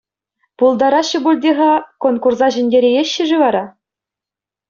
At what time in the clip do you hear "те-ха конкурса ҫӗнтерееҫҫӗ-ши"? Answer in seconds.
1.43-3.37